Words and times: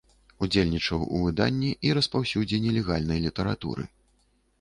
Удзельнічаў 0.45 1.03
у 1.17 1.19
выданні 1.25 1.69
і 1.87 1.91
распаўсюдзе 1.97 2.61
нелегальнай 2.65 3.19
літаратуры. 3.27 3.87